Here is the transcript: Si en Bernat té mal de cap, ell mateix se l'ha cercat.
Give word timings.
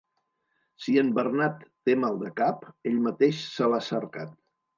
Si 0.85 0.95
en 1.01 1.11
Bernat 1.17 1.59
té 1.89 1.95
mal 2.05 2.17
de 2.23 2.31
cap, 2.41 2.65
ell 2.93 2.97
mateix 3.11 3.45
se 3.59 3.71
l'ha 3.75 3.83
cercat. 3.91 4.35